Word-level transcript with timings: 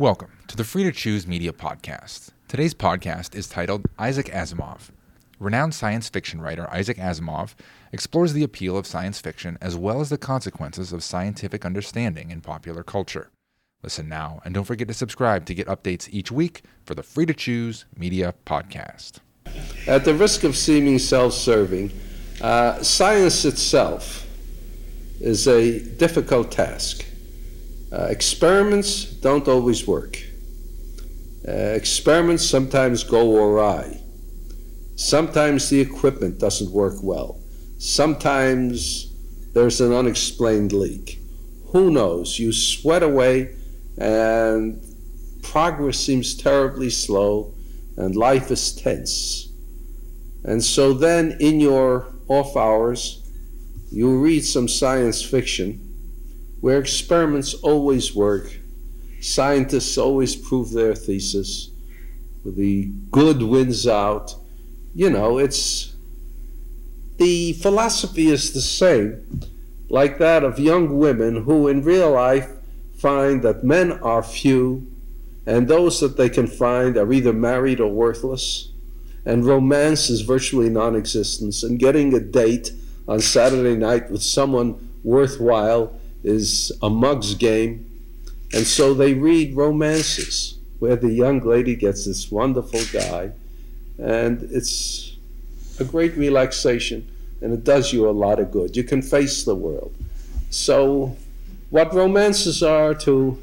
Welcome 0.00 0.30
to 0.46 0.56
the 0.56 0.64
Free 0.64 0.84
to 0.84 0.92
Choose 0.92 1.26
Media 1.26 1.52
Podcast. 1.52 2.30
Today's 2.48 2.72
podcast 2.72 3.34
is 3.34 3.46
titled 3.46 3.84
Isaac 3.98 4.28
Asimov. 4.28 4.88
Renowned 5.38 5.74
science 5.74 6.08
fiction 6.08 6.40
writer 6.40 6.66
Isaac 6.70 6.96
Asimov 6.96 7.54
explores 7.92 8.32
the 8.32 8.42
appeal 8.42 8.78
of 8.78 8.86
science 8.86 9.20
fiction 9.20 9.58
as 9.60 9.76
well 9.76 10.00
as 10.00 10.08
the 10.08 10.16
consequences 10.16 10.94
of 10.94 11.04
scientific 11.04 11.66
understanding 11.66 12.30
in 12.30 12.40
popular 12.40 12.82
culture. 12.82 13.28
Listen 13.82 14.08
now 14.08 14.40
and 14.42 14.54
don't 14.54 14.64
forget 14.64 14.88
to 14.88 14.94
subscribe 14.94 15.44
to 15.44 15.54
get 15.54 15.66
updates 15.66 16.08
each 16.10 16.32
week 16.32 16.62
for 16.82 16.94
the 16.94 17.02
Free 17.02 17.26
to 17.26 17.34
Choose 17.34 17.84
Media 17.94 18.32
Podcast. 18.46 19.18
At 19.86 20.06
the 20.06 20.14
risk 20.14 20.44
of 20.44 20.56
seeming 20.56 20.98
self 20.98 21.34
serving, 21.34 21.92
uh, 22.40 22.82
science 22.82 23.44
itself 23.44 24.26
is 25.20 25.46
a 25.46 25.78
difficult 25.96 26.50
task. 26.50 27.04
Uh, 27.92 28.04
experiments 28.04 29.04
don't 29.04 29.48
always 29.48 29.86
work. 29.86 30.18
Uh, 31.46 31.52
experiments 31.52 32.44
sometimes 32.44 33.02
go 33.02 33.36
awry. 33.36 34.00
Sometimes 34.94 35.70
the 35.70 35.80
equipment 35.80 36.38
doesn't 36.38 36.70
work 36.70 37.02
well. 37.02 37.40
Sometimes 37.78 39.12
there's 39.54 39.80
an 39.80 39.92
unexplained 39.92 40.72
leak. 40.72 41.18
Who 41.72 41.90
knows? 41.90 42.38
You 42.38 42.52
sweat 42.52 43.02
away 43.02 43.56
and 43.98 44.80
progress 45.42 45.98
seems 45.98 46.36
terribly 46.36 46.90
slow 46.90 47.54
and 47.96 48.14
life 48.14 48.50
is 48.50 48.76
tense. 48.76 49.48
And 50.44 50.62
so 50.62 50.92
then 50.92 51.36
in 51.40 51.58
your 51.58 52.14
off 52.28 52.56
hours, 52.56 53.28
you 53.90 54.16
read 54.18 54.44
some 54.44 54.68
science 54.68 55.22
fiction 55.22 55.89
where 56.60 56.78
experiments 56.78 57.54
always 57.54 58.14
work, 58.14 58.52
scientists 59.20 59.96
always 59.96 60.36
prove 60.36 60.70
their 60.72 60.94
thesis, 60.94 61.70
the 62.44 62.90
good 63.10 63.42
wins 63.42 63.86
out. 63.86 64.34
You 64.94 65.10
know, 65.10 65.38
it's 65.38 65.94
the 67.18 67.52
philosophy 67.54 68.28
is 68.28 68.52
the 68.52 68.60
same, 68.60 69.42
like 69.88 70.18
that 70.18 70.42
of 70.42 70.58
young 70.58 70.98
women 70.98 71.44
who 71.44 71.68
in 71.68 71.82
real 71.82 72.12
life 72.12 72.48
find 72.96 73.42
that 73.42 73.64
men 73.64 73.92
are 73.92 74.22
few 74.22 74.86
and 75.46 75.68
those 75.68 76.00
that 76.00 76.16
they 76.16 76.28
can 76.28 76.46
find 76.46 76.96
are 76.96 77.12
either 77.12 77.32
married 77.32 77.80
or 77.80 77.90
worthless, 77.90 78.70
and 79.24 79.44
romance 79.44 80.10
is 80.10 80.20
virtually 80.20 80.68
non 80.68 80.94
existent, 80.94 81.62
and 81.62 81.78
getting 81.78 82.14
a 82.14 82.20
date 82.20 82.72
on 83.08 83.20
Saturday 83.20 83.76
night 83.76 84.10
with 84.10 84.22
someone 84.22 84.90
worthwhile 85.02 85.99
is 86.22 86.72
a 86.82 86.90
mug's 86.90 87.34
game. 87.34 87.86
And 88.52 88.66
so 88.66 88.94
they 88.94 89.14
read 89.14 89.56
romances 89.56 90.58
where 90.80 90.96
the 90.96 91.12
young 91.12 91.40
lady 91.40 91.76
gets 91.76 92.06
this 92.06 92.30
wonderful 92.30 92.80
guy, 92.92 93.30
and 93.98 94.42
it's 94.50 95.16
a 95.78 95.84
great 95.84 96.16
relaxation, 96.16 97.06
and 97.40 97.52
it 97.52 97.64
does 97.64 97.92
you 97.92 98.08
a 98.08 98.10
lot 98.10 98.40
of 98.40 98.50
good. 98.50 98.76
You 98.76 98.82
can 98.82 99.02
face 99.02 99.44
the 99.44 99.54
world. 99.54 99.94
So, 100.48 101.16
what 101.68 101.94
romances 101.94 102.62
are 102.62 102.94
to 102.94 103.38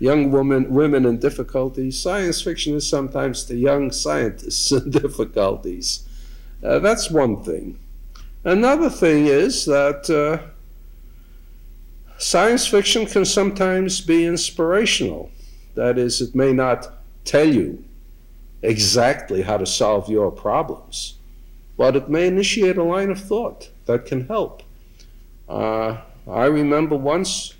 young 0.00 0.32
women, 0.32 0.74
women 0.74 1.06
in 1.06 1.18
difficulties, 1.18 1.98
science 1.98 2.42
fiction 2.42 2.74
is 2.74 2.86
sometimes 2.88 3.44
to 3.44 3.56
young 3.56 3.92
scientists 3.92 4.72
in 4.72 4.90
difficulties. 4.90 6.06
Uh, 6.62 6.80
that's 6.80 7.10
one 7.10 7.42
thing. 7.42 7.78
Another 8.44 8.90
thing 8.90 9.26
is 9.26 9.64
that 9.66 10.10
uh, 10.10 10.50
Science 12.20 12.66
fiction 12.66 13.06
can 13.06 13.24
sometimes 13.24 14.02
be 14.02 14.26
inspirational. 14.26 15.30
That 15.74 15.96
is, 15.96 16.20
it 16.20 16.34
may 16.34 16.52
not 16.52 16.86
tell 17.24 17.48
you 17.48 17.82
exactly 18.60 19.40
how 19.40 19.56
to 19.56 19.64
solve 19.64 20.10
your 20.10 20.30
problems, 20.30 21.14
but 21.78 21.96
it 21.96 22.10
may 22.10 22.26
initiate 22.26 22.76
a 22.76 22.82
line 22.82 23.08
of 23.08 23.18
thought 23.18 23.70
that 23.86 24.04
can 24.04 24.26
help. 24.26 24.62
Uh, 25.48 25.96
I 26.30 26.44
remember 26.44 26.94
once 26.94 27.54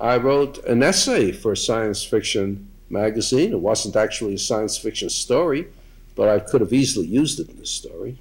I 0.00 0.16
wrote 0.16 0.64
an 0.64 0.82
essay 0.82 1.30
for 1.30 1.52
a 1.52 1.56
science 1.56 2.02
fiction 2.02 2.70
magazine. 2.88 3.52
It 3.52 3.60
wasn't 3.60 3.94
actually 3.94 4.34
a 4.34 4.38
science 4.38 4.78
fiction 4.78 5.10
story, 5.10 5.66
but 6.16 6.30
I 6.30 6.38
could 6.38 6.62
have 6.62 6.72
easily 6.72 7.08
used 7.08 7.38
it 7.40 7.50
in 7.50 7.58
a 7.58 7.66
story, 7.66 8.16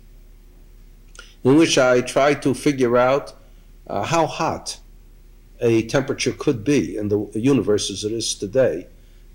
in 1.45 1.55
which 1.55 1.77
I 1.77 2.01
tried 2.01 2.41
to 2.41 2.53
figure 2.53 2.97
out 2.97 3.33
uh, 3.87 4.03
how 4.03 4.25
hot 4.25 4.77
a 5.61 5.83
temperature 5.83 6.33
could 6.33 6.63
be 6.63 6.97
in 6.97 7.07
the 7.09 7.39
universe 7.39 7.89
as 7.89 8.03
it 8.03 8.11
is 8.11 8.33
today 8.35 8.87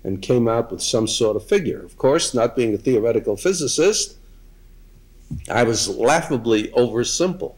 and 0.03 0.21
came 0.21 0.47
out 0.47 0.71
with 0.71 0.81
some 0.81 1.07
sort 1.07 1.35
of 1.35 1.45
figure. 1.45 1.83
Of 1.83 1.97
course, 1.97 2.33
not 2.33 2.55
being 2.55 2.73
a 2.73 2.77
theoretical 2.77 3.37
physicist, 3.37 4.17
I 5.49 5.63
was 5.63 5.89
laughably 5.89 6.67
oversimple. 6.69 7.55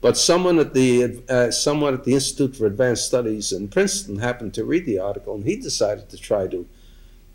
But 0.00 0.16
someone 0.16 0.58
at 0.58 0.72
the 0.72 1.22
uh, 1.28 1.50
someone 1.50 1.92
at 1.92 2.04
the 2.04 2.14
Institute 2.14 2.56
for 2.56 2.66
Advanced 2.66 3.06
Studies 3.06 3.52
in 3.52 3.68
Princeton 3.68 4.18
happened 4.18 4.54
to 4.54 4.64
read 4.64 4.86
the 4.86 4.98
article, 4.98 5.34
and 5.34 5.44
he 5.44 5.56
decided 5.56 6.08
to 6.08 6.16
try 6.16 6.46
to 6.46 6.66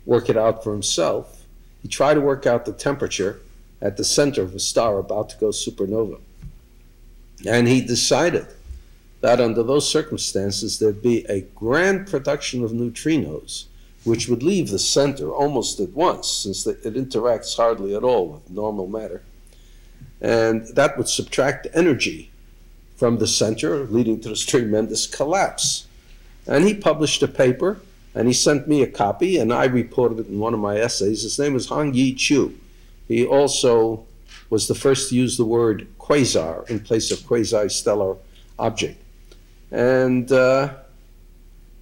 work 0.04 0.28
it 0.28 0.36
out 0.36 0.64
for 0.64 0.72
himself. 0.72 1.44
He 1.82 1.88
tried 1.88 2.14
to 2.14 2.20
work 2.20 2.44
out 2.44 2.64
the 2.64 2.72
temperature 2.72 3.40
at 3.80 3.96
the 3.96 4.04
center 4.04 4.42
of 4.42 4.54
a 4.54 4.58
star 4.58 4.98
about 4.98 5.28
to 5.28 5.36
go 5.36 5.50
supernova, 5.50 6.18
and 7.46 7.68
he 7.68 7.80
decided 7.80 8.46
that 9.20 9.40
under 9.40 9.62
those 9.62 9.90
circumstances 9.90 10.78
there'd 10.78 11.02
be 11.02 11.24
a 11.28 11.40
grand 11.40 12.06
production 12.06 12.62
of 12.62 12.70
neutrinos, 12.72 13.64
which 14.04 14.28
would 14.28 14.42
leave 14.42 14.70
the 14.70 14.78
center 14.78 15.30
almost 15.30 15.80
at 15.80 15.90
once, 15.90 16.28
since 16.28 16.66
it 16.66 16.82
interacts 16.84 17.56
hardly 17.56 17.94
at 17.94 18.04
all 18.04 18.28
with 18.28 18.50
normal 18.50 18.86
matter. 18.86 19.22
And 20.20 20.66
that 20.68 20.96
would 20.96 21.08
subtract 21.08 21.66
energy 21.74 22.30
from 22.96 23.18
the 23.18 23.26
center, 23.26 23.84
leading 23.84 24.20
to 24.20 24.28
this 24.30 24.44
tremendous 24.44 25.06
collapse. 25.06 25.86
And 26.46 26.64
he 26.64 26.74
published 26.74 27.22
a 27.22 27.28
paper, 27.28 27.80
and 28.14 28.28
he 28.28 28.32
sent 28.32 28.68
me 28.68 28.82
a 28.82 28.86
copy, 28.86 29.38
and 29.38 29.52
I 29.52 29.64
reported 29.64 30.20
it 30.20 30.28
in 30.28 30.38
one 30.38 30.54
of 30.54 30.60
my 30.60 30.78
essays. 30.78 31.22
His 31.22 31.38
name 31.38 31.56
is 31.56 31.66
Hong-Yee 31.66 32.14
Chiu. 32.14 32.58
He 33.08 33.26
also 33.26 34.06
was 34.48 34.68
the 34.68 34.74
first 34.74 35.10
to 35.10 35.16
use 35.16 35.36
the 35.36 35.44
word 35.44 35.86
quasar 35.98 36.68
in 36.70 36.80
place 36.80 37.10
of 37.10 37.26
quasi-stellar 37.26 38.16
object. 38.58 39.02
And 39.70 40.30
uh, 40.30 40.74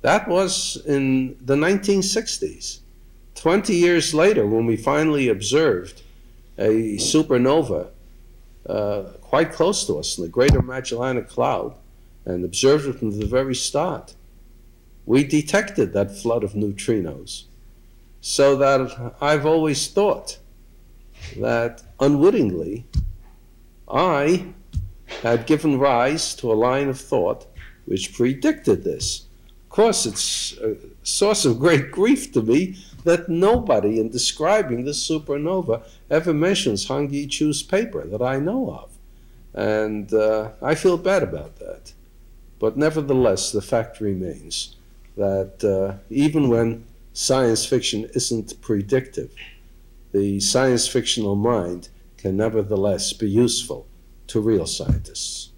that 0.03 0.29
was 0.29 0.83
in 0.87 1.37
the 1.45 1.57
1960s. 1.57 2.81
20 3.35 3.75
years 3.75 4.15
later, 4.15 4.47
when 4.47 4.67
we 4.67 4.77
finally 4.77 5.29
observed 5.29 6.03
a 6.57 6.97
supernova 6.97 7.89
uh, 8.69 9.03
quite 9.21 9.53
close 9.53 9.87
to 9.87 9.99
us 9.99 10.17
in 10.17 10.25
the 10.25 10.31
Greater 10.31 10.63
Magellanic 10.63 11.29
Cloud 11.29 11.75
and 12.25 12.45
observed 12.45 12.87
it 12.87 12.99
from 12.99 13.19
the 13.19 13.27
very 13.27 13.55
start, 13.55 14.15
we 15.05 15.25
detected 15.25 15.93
that 15.93 16.17
flood 16.17 16.45
of 16.45 16.53
neutrinos. 16.53 17.45
So 18.21 18.57
that 18.57 19.15
I've 19.21 19.45
always 19.45 19.89
thought 19.89 20.39
that 21.37 21.83
unwittingly 22.01 22.87
I 23.89 24.47
had 25.23 25.47
given 25.47 25.79
rise 25.79 26.35
to 26.37 26.51
a 26.51 26.55
line 26.55 26.89
of 26.89 26.99
thought 26.99 27.47
which 27.87 28.15
predicted 28.15 28.85
this. 28.85 29.27
Of 29.65 29.71
course, 29.71 30.07
it's 30.07 30.57
a 30.59 30.77
source 31.03 31.45
of 31.45 31.59
great 31.59 31.91
grief 31.91 32.33
to 32.33 32.43
me 32.43 32.77
that 33.05 33.29
nobody 33.29 34.01
in 34.01 34.11
describing 34.11 34.85
this 34.85 35.09
supernova 35.09 35.83
ever 36.11 36.33
mentions 36.33 36.89
Hong-Yee 36.89 37.27
Chiu's 37.27 37.63
paper 37.63 38.07
that 38.07 38.23
I 38.23 38.39
know 38.39 38.71
of. 38.71 38.91
And 39.53 40.13
uh, 40.13 40.51
I 40.63 40.75
feel 40.75 40.97
bad 40.97 41.23
about 41.23 41.57
that. 41.59 41.93
But 42.59 42.77
nevertheless, 42.77 43.53
the 43.53 43.63
fact 43.63 44.01
remains 44.01 44.77
that 45.17 45.63
uh, 45.63 45.99
even 46.11 46.49
when 46.49 46.85
science 47.13 47.67
fiction 47.67 48.09
isn't 48.15 48.61
predictive, 48.61 49.33
the 50.13 50.41
science 50.41 50.89
fictional 50.89 51.37
mind 51.37 51.89
can 52.17 52.37
nevertheless 52.37 53.13
be 53.13 53.29
useful 53.29 53.87
to 54.29 54.41
real 54.41 54.67
scientists. 54.67 55.51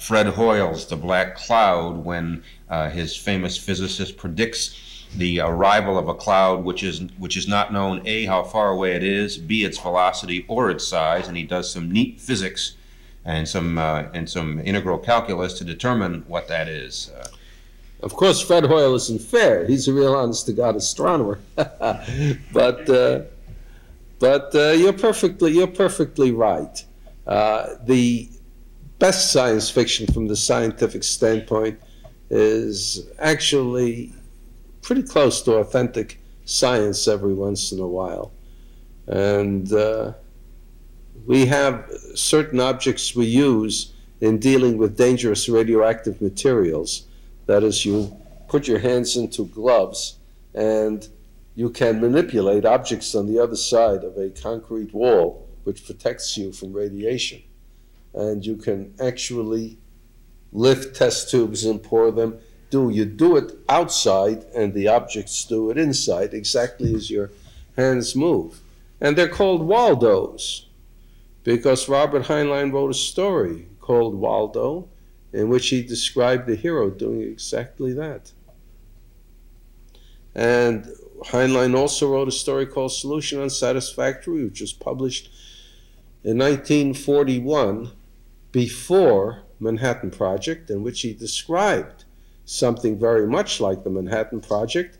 Fred 0.00 0.28
Hoyle's 0.28 0.86
The 0.86 0.96
Black 0.96 1.36
Cloud 1.36 2.04
when 2.04 2.42
uh, 2.70 2.88
his 2.88 3.14
famous 3.14 3.58
physicist 3.58 4.16
predicts 4.16 5.06
the 5.14 5.40
arrival 5.40 5.98
of 5.98 6.08
a 6.08 6.14
cloud 6.14 6.64
which 6.64 6.82
is 6.82 7.02
which 7.18 7.36
is 7.36 7.46
not 7.46 7.72
known 7.72 8.00
a 8.06 8.24
how 8.26 8.42
far 8.42 8.70
away 8.70 8.92
it 8.92 9.02
is 9.02 9.36
b 9.36 9.64
its 9.64 9.76
velocity 9.76 10.44
or 10.46 10.70
its 10.70 10.86
size 10.86 11.26
and 11.26 11.36
he 11.36 11.42
does 11.42 11.68
some 11.70 11.90
neat 11.90 12.20
physics 12.20 12.76
and 13.24 13.48
some 13.48 13.76
uh, 13.76 14.04
and 14.14 14.30
some 14.30 14.60
integral 14.60 14.98
calculus 14.98 15.54
to 15.54 15.64
determine 15.64 16.24
what 16.28 16.48
that 16.48 16.68
is. 16.68 17.10
Uh, 17.10 17.26
of 18.02 18.14
course 18.14 18.40
fred 18.40 18.64
hoyle 18.64 18.94
isn't 18.94 19.20
fair. 19.20 19.66
He's 19.66 19.86
a 19.88 19.92
real 19.92 20.14
honest 20.14 20.46
to 20.46 20.52
god 20.52 20.76
astronomer. 20.76 21.40
But 22.52 22.88
uh, 22.88 23.22
but 24.18 24.54
uh, 24.54 24.70
you're 24.70 24.92
perfectly 24.94 25.52
you're 25.52 25.66
perfectly 25.66 26.30
right. 26.30 26.84
Uh, 27.26 27.74
the 27.84 28.30
best 29.00 29.32
science 29.32 29.70
fiction 29.70 30.06
from 30.06 30.28
the 30.28 30.36
scientific 30.36 31.02
standpoint 31.02 31.80
is 32.28 33.08
actually 33.18 34.12
pretty 34.82 35.02
close 35.02 35.40
to 35.42 35.54
authentic 35.54 36.20
science 36.44 37.08
every 37.08 37.32
once 37.32 37.72
in 37.72 37.80
a 37.80 37.88
while. 37.88 38.30
And 39.06 39.72
uh, 39.72 40.12
we 41.26 41.46
have 41.46 41.90
certain 42.14 42.60
objects 42.60 43.16
we 43.16 43.24
use 43.24 43.94
in 44.20 44.38
dealing 44.38 44.76
with 44.76 44.98
dangerous 44.98 45.48
radioactive 45.48 46.20
materials. 46.20 47.06
That 47.46 47.62
is, 47.62 47.86
you 47.86 48.14
put 48.48 48.68
your 48.68 48.80
hands 48.80 49.16
into 49.16 49.46
gloves 49.46 50.18
and 50.54 51.08
you 51.54 51.70
can 51.70 52.02
manipulate 52.02 52.66
objects 52.66 53.14
on 53.14 53.32
the 53.32 53.38
other 53.38 53.56
side 53.56 54.04
of 54.04 54.18
a 54.18 54.28
concrete 54.28 54.92
wall 54.92 55.48
which 55.64 55.86
protects 55.86 56.36
you 56.36 56.52
from 56.52 56.74
radiation. 56.74 57.42
And 58.14 58.44
you 58.44 58.56
can 58.56 58.94
actually 59.00 59.78
lift 60.52 60.96
test 60.96 61.30
tubes 61.30 61.64
and 61.64 61.82
pour 61.82 62.10
them. 62.10 62.38
Do 62.70 62.90
you 62.90 63.04
do 63.04 63.36
it 63.36 63.52
outside 63.68 64.44
and 64.54 64.74
the 64.74 64.88
objects 64.88 65.44
do 65.44 65.70
it 65.70 65.78
inside 65.78 66.34
exactly 66.34 66.94
as 66.94 67.10
your 67.10 67.30
hands 67.76 68.14
move. 68.14 68.60
And 69.00 69.16
they're 69.16 69.28
called 69.28 69.62
Waldos 69.62 70.66
because 71.42 71.88
Robert 71.88 72.24
Heinlein 72.24 72.72
wrote 72.72 72.90
a 72.90 72.94
story 72.94 73.66
called 73.80 74.14
Waldo 74.14 74.88
in 75.32 75.48
which 75.48 75.68
he 75.68 75.82
described 75.82 76.46
the 76.46 76.56
hero 76.56 76.90
doing 76.90 77.22
exactly 77.22 77.92
that. 77.94 78.32
And 80.34 80.86
Heinlein 81.26 81.76
also 81.76 82.12
wrote 82.12 82.28
a 82.28 82.32
story 82.32 82.66
called 82.66 82.92
Solution 82.92 83.40
Unsatisfactory, 83.40 84.44
which 84.44 84.60
was 84.60 84.72
published 84.72 85.30
in 86.22 86.38
1941 86.38 87.92
before 88.52 89.42
Manhattan 89.58 90.10
Project, 90.10 90.70
in 90.70 90.82
which 90.82 91.02
he 91.02 91.12
described 91.12 92.04
something 92.44 92.98
very 92.98 93.26
much 93.26 93.60
like 93.60 93.84
the 93.84 93.90
Manhattan 93.90 94.40
Project, 94.40 94.98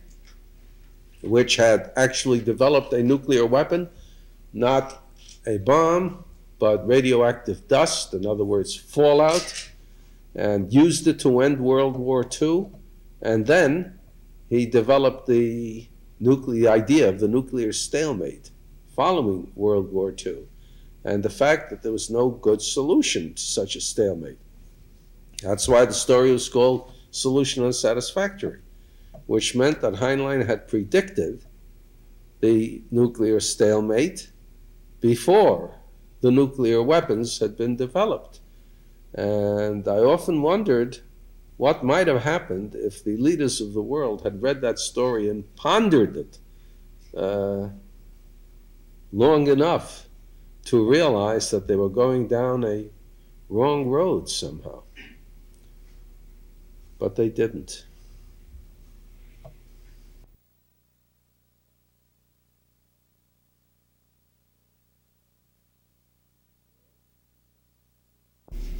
which 1.21 1.55
had 1.57 1.91
actually 1.95 2.39
developed 2.39 2.93
a 2.93 3.03
nuclear 3.03 3.45
weapon, 3.45 3.89
not 4.53 5.03
a 5.45 5.57
bomb, 5.57 6.23
but 6.59 6.87
radioactive 6.87 7.67
dust, 7.67 8.13
in 8.13 8.25
other 8.25 8.43
words, 8.43 8.75
fallout, 8.75 9.69
and 10.35 10.71
used 10.71 11.07
it 11.07 11.19
to 11.19 11.41
end 11.41 11.59
World 11.59 11.97
War 11.97 12.25
II. 12.41 12.67
And 13.21 13.47
then 13.47 13.99
he 14.49 14.65
developed 14.65 15.27
the 15.27 15.87
nuclear 16.19 16.69
idea 16.69 17.09
of 17.09 17.19
the 17.19 17.27
nuclear 17.27 17.73
stalemate 17.73 18.51
following 18.95 19.51
World 19.55 19.91
War 19.91 20.13
II, 20.25 20.45
and 21.03 21.23
the 21.23 21.29
fact 21.29 21.69
that 21.69 21.81
there 21.81 21.91
was 21.91 22.09
no 22.09 22.29
good 22.29 22.61
solution 22.61 23.33
to 23.33 23.41
such 23.41 23.75
a 23.75 23.81
stalemate. 23.81 24.39
That's 25.41 25.67
why 25.67 25.85
the 25.85 25.93
story 25.93 26.31
was 26.31 26.47
called 26.47 26.93
Solution 27.09 27.63
Unsatisfactory, 27.63 28.61
which 29.25 29.55
meant 29.55 29.81
that 29.81 29.95
Heinlein 29.95 30.45
had 30.45 30.67
predicted 30.67 31.45
the 32.39 32.83
nuclear 32.91 33.39
stalemate 33.39 34.31
before 34.99 35.75
the 36.21 36.31
nuclear 36.31 36.81
weapons 36.81 37.39
had 37.39 37.57
been 37.57 37.75
developed. 37.75 38.39
And 39.13 39.87
I 39.87 39.97
often 39.97 40.41
wondered 40.41 40.99
what 41.57 41.83
might 41.83 42.07
have 42.07 42.21
happened 42.21 42.75
if 42.75 43.03
the 43.03 43.17
leaders 43.17 43.59
of 43.59 43.73
the 43.73 43.81
world 43.81 44.21
had 44.23 44.41
read 44.41 44.61
that 44.61 44.79
story 44.79 45.29
and 45.29 45.55
pondered 45.55 46.15
it 46.17 46.37
uh, 47.15 47.69
long 49.11 49.47
enough 49.47 50.07
to 50.65 50.89
realize 50.89 51.49
that 51.51 51.67
they 51.67 51.75
were 51.75 51.89
going 51.89 52.27
down 52.27 52.63
a 52.63 52.89
wrong 53.49 53.87
road 53.87 54.29
somehow. 54.29 54.83
But 56.99 57.15
they 57.15 57.29
didn't. 57.29 57.85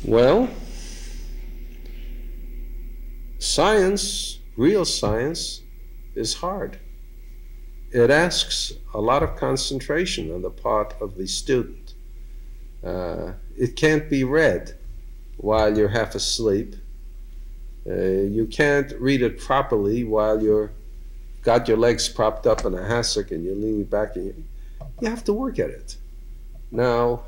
Well, 0.04 0.50
science, 3.40 4.40
real 4.58 4.84
science, 4.84 5.62
is 6.16 6.34
hard. 6.36 6.80
It 7.92 8.10
asks 8.10 8.74
a 8.94 9.02
lot 9.02 9.22
of 9.22 9.36
concentration 9.36 10.34
on 10.34 10.42
the 10.42 10.50
part 10.50 10.94
of 11.02 11.16
the 11.16 11.28
student. 11.28 11.94
Uh, 12.84 13.34
it 13.58 13.76
can't 13.76 14.10
be 14.10 14.24
read 14.24 14.76
while 15.38 15.78
you're 15.78 15.90
half 15.90 16.16
asleep. 16.16 16.76
Uh, 17.86 17.94
you 17.94 18.48
can't 18.50 18.94
read 19.00 19.22
it 19.22 19.40
properly 19.40 20.04
while 20.04 20.42
you're 20.42 20.72
got 21.42 21.68
your 21.68 21.78
legs 21.78 22.08
propped 22.08 22.46
up 22.46 22.66
in 22.66 22.74
a 22.76 22.78
hassock 22.78 23.32
and 23.32 23.44
you're 23.44 23.56
leaning 23.56 23.84
back. 23.84 24.16
And 24.16 24.28
you, 24.28 24.46
you 25.02 25.10
have 25.10 25.24
to 25.26 25.34
work 25.34 25.60
at 25.60 25.70
it. 25.70 25.98
Now, 26.72 27.24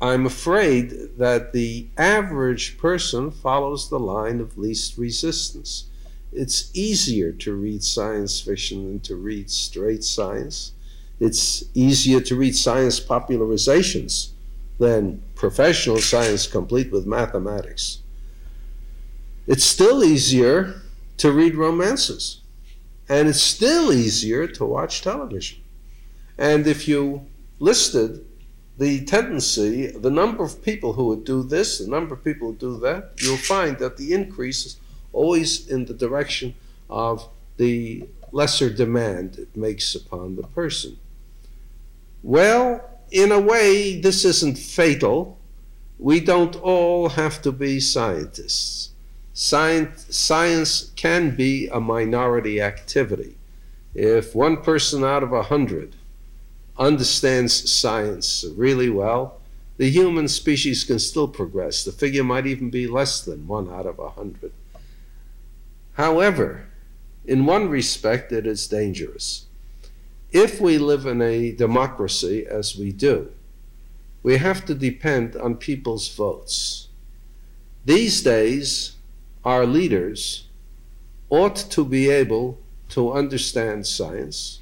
I'm 0.00 0.26
afraid 0.26 1.18
that 1.18 1.52
the 1.52 1.86
average 1.96 2.78
person 2.78 3.30
follows 3.30 3.88
the 3.88 4.00
line 4.00 4.40
of 4.40 4.56
least 4.56 4.96
resistance. 4.96 5.84
It's 6.32 6.70
easier 6.74 7.32
to 7.32 7.54
read 7.54 7.84
science 7.84 8.40
fiction 8.40 8.86
than 8.86 9.00
to 9.00 9.16
read 9.16 9.50
straight 9.50 10.02
science. 10.02 10.72
It's 11.20 11.64
easier 11.74 12.20
to 12.22 12.36
read 12.36 12.56
science 12.56 12.98
popularizations 12.98 14.30
than 14.78 15.22
professional 15.34 15.98
science 15.98 16.46
complete 16.46 16.90
with 16.90 17.06
mathematics. 17.06 17.98
It's 19.46 19.64
still 19.64 20.02
easier 20.02 20.82
to 21.18 21.32
read 21.32 21.54
romances. 21.54 22.40
And 23.08 23.28
it's 23.28 23.42
still 23.42 23.92
easier 23.92 24.46
to 24.46 24.64
watch 24.64 25.02
television. 25.02 25.60
And 26.38 26.66
if 26.66 26.88
you 26.88 27.26
listed 27.58 28.24
the 28.78 29.04
tendency, 29.04 29.88
the 29.88 30.10
number 30.10 30.42
of 30.42 30.62
people 30.62 30.94
who 30.94 31.06
would 31.08 31.24
do 31.24 31.42
this, 31.42 31.78
the 31.78 31.88
number 31.88 32.14
of 32.14 32.24
people 32.24 32.52
who 32.52 32.56
do 32.56 32.80
that, 32.80 33.12
you'll 33.18 33.36
find 33.36 33.78
that 33.78 33.98
the 33.98 34.14
increase 34.14 34.64
is 34.64 34.76
always 35.12 35.68
in 35.68 35.84
the 35.86 35.94
direction 35.94 36.54
of 36.88 37.28
the 37.56 38.08
lesser 38.32 38.70
demand 38.70 39.38
it 39.38 39.56
makes 39.56 39.94
upon 39.94 40.36
the 40.36 40.42
person. 40.42 40.96
Well, 42.22 42.88
in 43.10 43.30
a 43.30 43.40
way, 43.40 44.00
this 44.00 44.24
isn't 44.24 44.56
fatal. 44.56 45.38
We 45.98 46.20
don't 46.20 46.56
all 46.56 47.10
have 47.10 47.42
to 47.42 47.52
be 47.52 47.78
scientists. 47.78 48.90
Science, 49.34 50.14
science 50.14 50.92
can 50.96 51.36
be 51.36 51.68
a 51.68 51.80
minority 51.80 52.60
activity. 52.60 53.36
If 53.94 54.34
one 54.34 54.62
person 54.62 55.04
out 55.04 55.22
of 55.22 55.32
a 55.32 55.42
hundred 55.42 55.96
understands 56.78 57.70
science 57.70 58.44
really 58.56 58.88
well, 58.88 59.40
the 59.76 59.90
human 59.90 60.28
species 60.28 60.84
can 60.84 60.98
still 60.98 61.28
progress. 61.28 61.84
The 61.84 61.92
figure 61.92 62.24
might 62.24 62.46
even 62.46 62.70
be 62.70 62.86
less 62.86 63.20
than 63.20 63.46
one 63.46 63.70
out 63.70 63.86
of 63.86 63.98
a 63.98 64.10
hundred. 64.10 64.52
However, 65.94 66.66
in 67.24 67.46
one 67.46 67.68
respect, 67.68 68.32
it 68.32 68.46
is 68.46 68.66
dangerous. 68.66 69.46
If 70.30 70.60
we 70.60 70.78
live 70.78 71.06
in 71.06 71.20
a 71.20 71.52
democracy, 71.52 72.46
as 72.46 72.76
we 72.76 72.92
do, 72.92 73.30
we 74.22 74.38
have 74.38 74.64
to 74.66 74.74
depend 74.74 75.36
on 75.36 75.56
people's 75.56 76.08
votes. 76.08 76.88
These 77.84 78.22
days, 78.22 78.96
our 79.44 79.66
leaders 79.66 80.46
ought 81.28 81.56
to 81.56 81.84
be 81.84 82.08
able 82.08 82.58
to 82.90 83.12
understand 83.12 83.86
science 83.86 84.60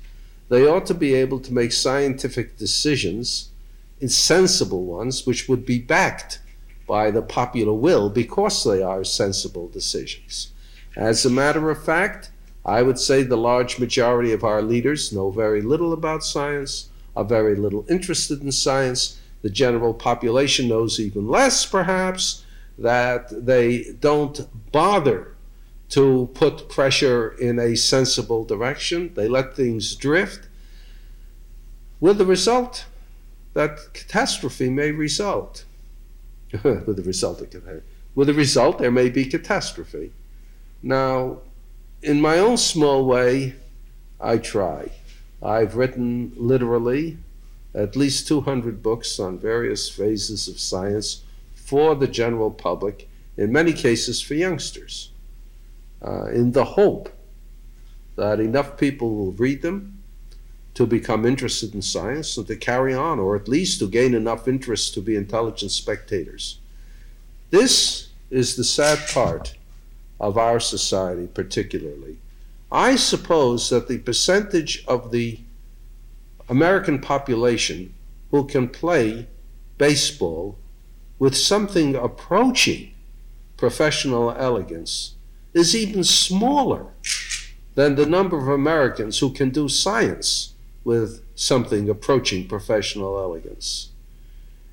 they 0.50 0.66
ought 0.66 0.84
to 0.86 0.94
be 0.94 1.14
able 1.14 1.38
to 1.38 1.54
make 1.54 1.70
scientific 1.70 2.58
decisions, 2.58 3.50
sensible 4.04 4.84
ones, 4.84 5.24
which 5.24 5.48
would 5.48 5.64
be 5.64 5.78
backed 5.78 6.40
by 6.88 7.12
the 7.12 7.22
popular 7.22 7.72
will 7.72 8.10
because 8.10 8.64
they 8.64 8.82
are 8.82 9.04
sensible 9.04 9.68
decisions. 9.68 10.50
As 10.96 11.24
a 11.24 11.30
matter 11.30 11.70
of 11.70 11.82
fact, 11.82 12.30
I 12.64 12.82
would 12.82 12.98
say 12.98 13.22
the 13.22 13.36
large 13.36 13.78
majority 13.78 14.32
of 14.32 14.44
our 14.44 14.62
leaders 14.62 15.12
know 15.12 15.30
very 15.30 15.62
little 15.62 15.92
about 15.92 16.24
science, 16.24 16.90
are 17.16 17.24
very 17.24 17.54
little 17.56 17.84
interested 17.88 18.42
in 18.42 18.52
science. 18.52 19.18
The 19.42 19.50
general 19.50 19.94
population 19.94 20.68
knows 20.68 21.00
even 21.00 21.28
less, 21.28 21.64
perhaps, 21.64 22.44
that 22.78 23.46
they 23.46 23.94
don't 24.00 24.48
bother 24.72 25.34
to 25.90 26.30
put 26.34 26.68
pressure 26.68 27.30
in 27.40 27.58
a 27.58 27.76
sensible 27.76 28.44
direction. 28.44 29.12
They 29.14 29.28
let 29.28 29.56
things 29.56 29.94
drift, 29.96 30.48
with 31.98 32.18
the 32.18 32.26
result 32.26 32.86
that 33.54 33.92
catastrophe 33.92 34.70
may 34.70 34.92
result. 34.92 35.64
with 36.62 36.96
the 36.96 37.02
result 37.02 37.42
with 38.14 38.26
the 38.26 38.34
result 38.34 38.78
there 38.78 38.90
may 38.90 39.08
be 39.08 39.24
catastrophe. 39.24 40.12
Now, 40.82 41.38
in 42.02 42.20
my 42.20 42.38
own 42.38 42.56
small 42.56 43.04
way, 43.04 43.54
I 44.20 44.38
try. 44.38 44.92
I've 45.42 45.76
written 45.76 46.32
literally 46.36 47.18
at 47.74 47.96
least 47.96 48.28
200 48.28 48.82
books 48.82 49.18
on 49.20 49.38
various 49.38 49.88
phases 49.88 50.48
of 50.48 50.58
science 50.58 51.22
for 51.54 51.94
the 51.94 52.08
general 52.08 52.50
public, 52.50 53.08
in 53.36 53.52
many 53.52 53.72
cases 53.72 54.20
for 54.20 54.34
youngsters. 54.34 55.10
uh, 56.02 56.26
in 56.26 56.52
the 56.52 56.64
hope 56.64 57.10
that 58.16 58.40
enough 58.40 58.76
people 58.76 59.14
will 59.14 59.32
read 59.32 59.62
them 59.62 59.98
to 60.74 60.86
become 60.86 61.26
interested 61.26 61.74
in 61.74 61.82
science 61.82 62.36
and 62.36 62.46
to 62.46 62.56
carry 62.56 62.94
on, 62.94 63.18
or 63.18 63.36
at 63.36 63.48
least 63.48 63.78
to 63.80 63.88
gain 63.88 64.14
enough 64.14 64.48
interest 64.48 64.94
to 64.94 65.00
be 65.00 65.16
intelligent 65.16 65.70
spectators. 65.70 66.58
This 67.50 68.08
is 68.30 68.56
the 68.56 68.64
sad 68.64 68.98
part 69.08 69.54
of 70.20 70.36
our 70.36 70.60
society, 70.60 71.26
particularly. 71.26 72.18
I 72.70 72.96
suppose 72.96 73.70
that 73.70 73.88
the 73.88 73.98
percentage 73.98 74.84
of 74.86 75.10
the 75.10 75.40
American 76.48 77.00
population 77.00 77.94
who 78.30 78.46
can 78.46 78.68
play 78.68 79.26
baseball 79.78 80.58
with 81.18 81.36
something 81.36 81.96
approaching 81.96 82.92
professional 83.56 84.30
elegance 84.32 85.14
is 85.52 85.74
even 85.74 86.04
smaller 86.04 86.86
than 87.74 87.94
the 87.94 88.06
number 88.06 88.36
of 88.38 88.48
Americans 88.48 89.18
who 89.18 89.32
can 89.32 89.50
do 89.50 89.68
science 89.68 90.54
with 90.84 91.22
something 91.34 91.88
approaching 91.88 92.46
professional 92.46 93.18
elegance. 93.18 93.90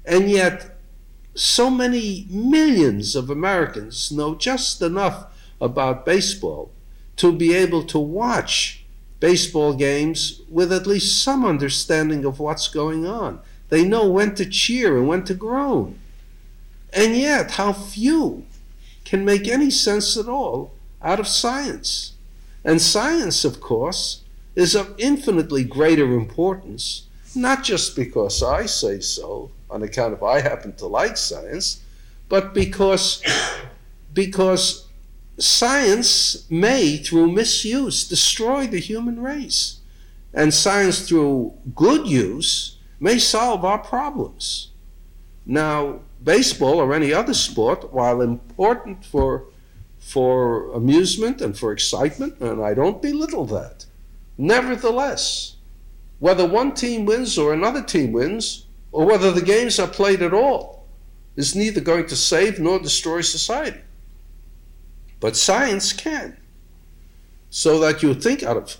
And 0.05 0.29
yet, 0.29 0.77
so 1.33 1.69
many 1.69 2.25
millions 2.29 3.15
of 3.15 3.29
Americans 3.29 4.11
know 4.11 4.35
just 4.35 4.81
enough 4.81 5.25
about 5.59 6.05
baseball 6.05 6.71
to 7.17 7.31
be 7.31 7.53
able 7.53 7.83
to 7.83 7.99
watch 7.99 8.85
baseball 9.19 9.73
games 9.73 10.41
with 10.49 10.71
at 10.71 10.87
least 10.87 11.21
some 11.21 11.45
understanding 11.45 12.25
of 12.25 12.39
what's 12.39 12.67
going 12.67 13.05
on. 13.05 13.39
They 13.69 13.83
know 13.83 14.09
when 14.09 14.35
to 14.35 14.45
cheer 14.45 14.97
and 14.97 15.07
when 15.07 15.23
to 15.25 15.33
groan. 15.33 15.99
And 16.93 17.15
yet, 17.15 17.51
how 17.51 17.73
few 17.73 18.45
can 19.03 19.25
make 19.25 19.47
any 19.47 19.69
sense 19.69 20.17
at 20.17 20.27
all 20.27 20.73
out 21.01 21.19
of 21.19 21.27
science. 21.27 22.13
And 22.63 22.81
science, 22.81 23.45
of 23.45 23.59
course, 23.59 24.23
is 24.55 24.75
of 24.75 24.93
infinitely 24.97 25.63
greater 25.63 26.13
importance, 26.13 27.03
not 27.35 27.63
just 27.63 27.95
because 27.95 28.41
I 28.41 28.65
say 28.65 28.99
so, 28.99 29.51
on 29.69 29.83
account 29.83 30.13
of 30.13 30.23
I 30.23 30.41
happen 30.41 30.73
to 30.77 30.87
like 30.87 31.17
science, 31.17 31.83
but 32.29 32.53
because, 32.53 33.23
because 34.13 34.86
science 35.37 36.49
may, 36.49 36.97
through 36.97 37.31
misuse, 37.31 38.07
destroy 38.07 38.67
the 38.67 38.79
human 38.79 39.21
race. 39.21 39.79
And 40.33 40.53
science, 40.53 41.07
through 41.07 41.53
good 41.75 42.07
use, 42.07 42.77
may 42.99 43.19
solve 43.19 43.63
our 43.63 43.77
problems. 43.77 44.71
Now, 45.45 46.01
baseball 46.23 46.79
or 46.79 46.93
any 46.93 47.13
other 47.13 47.33
sport, 47.33 47.93
while 47.93 48.21
important 48.21 49.05
for, 49.05 49.45
for 49.99 50.71
amusement 50.73 51.41
and 51.41 51.57
for 51.57 51.71
excitement, 51.71 52.39
and 52.39 52.61
I 52.61 52.73
don't 52.73 53.01
belittle 53.01 53.45
that, 53.47 53.85
nevertheless, 54.37 55.55
whether 56.19 56.47
one 56.47 56.73
team 56.73 57.05
wins 57.05 57.37
or 57.37 57.53
another 57.53 57.83
team 57.83 58.11
wins, 58.11 58.65
or 58.91 59.05
whether 59.05 59.31
the 59.31 59.41
games 59.41 59.79
are 59.79 59.87
played 59.87 60.21
at 60.21 60.33
all, 60.33 60.87
is 61.35 61.55
neither 61.55 61.81
going 61.81 62.07
to 62.07 62.15
save 62.15 62.59
nor 62.59 62.79
destroy 62.79 63.21
society. 63.21 63.81
But 65.19 65.35
science 65.35 65.93
can. 65.93 66.37
So 67.49 67.79
that 67.79 68.03
you 68.03 68.13
think 68.13 68.43
out 68.43 68.57
of, 68.57 68.77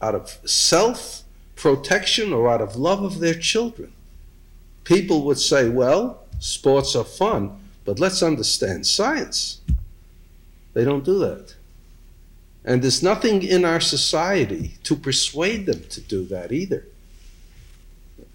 out 0.00 0.14
of 0.14 0.38
self 0.48 1.22
protection 1.56 2.32
or 2.32 2.48
out 2.50 2.60
of 2.60 2.76
love 2.76 3.02
of 3.04 3.20
their 3.20 3.34
children, 3.34 3.92
people 4.84 5.22
would 5.24 5.38
say, 5.38 5.68
well, 5.68 6.24
sports 6.40 6.96
are 6.96 7.04
fun, 7.04 7.58
but 7.84 8.00
let's 8.00 8.22
understand 8.22 8.86
science. 8.86 9.60
They 10.74 10.84
don't 10.84 11.04
do 11.04 11.18
that. 11.20 11.54
And 12.64 12.82
there's 12.82 13.02
nothing 13.02 13.42
in 13.42 13.64
our 13.64 13.80
society 13.80 14.78
to 14.84 14.96
persuade 14.96 15.66
them 15.66 15.82
to 15.90 16.00
do 16.00 16.24
that 16.26 16.52
either. 16.52 16.86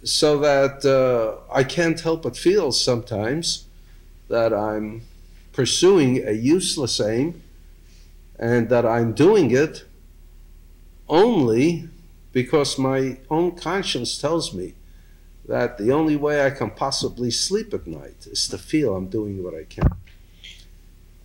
So 0.04 0.40
that 0.40 0.86
uh, 0.86 1.42
I 1.52 1.64
can't 1.64 2.00
help 2.00 2.24
but 2.24 2.38
feel 2.38 2.72
sometimes 2.72 3.66
that 4.28 4.54
I'm 4.54 5.02
pursuing 5.58 6.24
a 6.28 6.34
useless 6.34 7.00
aim 7.00 7.42
and 8.38 8.70
that 8.70 8.86
I'm 8.86 9.12
doing 9.14 9.50
it 9.50 9.86
only 11.10 11.90
because 12.32 12.78
my 12.78 13.18
own 13.32 13.56
conscience 13.56 14.20
tells 14.20 14.54
me 14.54 14.76
that 15.48 15.80
the 15.80 15.92
only 15.92 16.16
way 16.16 16.46
I 16.46 16.52
can 16.52 16.70
possibly 16.70 17.32
sleep 17.32 17.74
at 17.74 17.88
night 17.88 18.28
is 18.28 18.48
to 18.50 18.60
feel 18.60 18.96
I'm 18.96 19.08
doing 19.08 19.44
what 19.44 19.56
I 19.56 19.64
can. 19.64 19.90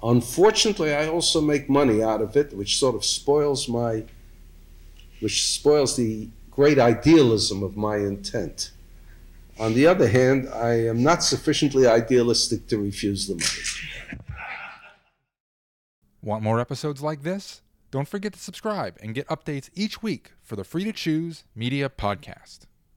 Unfortunately, 0.03 0.95
I 0.95 1.09
also 1.09 1.43
make 1.43 1.69
money 1.69 2.03
out 2.03 2.23
of 2.23 2.35
it, 2.35 2.55
which 2.55 2.79
sort 2.79 2.95
of 2.95 3.05
spoils 3.05 3.69
my, 3.69 4.03
which 5.21 5.47
spoils 5.47 5.95
the 5.97 6.31
great 6.51 6.79
idealism 6.79 7.63
of 7.63 7.77
my 7.77 7.97
intent. 7.97 8.71
On 9.59 9.75
the 9.75 9.87
other 9.87 10.09
hand, 10.09 10.49
I 10.49 10.87
am 10.89 11.03
not 11.03 11.23
sufficiently 11.23 11.87
idealistic 11.87 12.67
to 12.69 12.79
refuse 12.79 13.27
the 13.27 13.35
money. 13.35 14.12
Want 16.25 16.45
more 16.45 16.61
episodes 16.61 17.03
like 17.03 17.25
this? 17.25 17.63
Don't 17.91 18.07
forget 18.07 18.33
to 18.33 18.39
subscribe 18.39 18.97
and 19.03 19.13
get 19.13 19.27
updates 19.27 19.71
each 19.75 20.05
week 20.05 20.35
for 20.41 20.55
the 20.55 20.63
Free 20.63 20.85
to 20.85 20.93
Choose 20.93 21.43
Media 21.57 21.89
Podcast. 21.89 22.61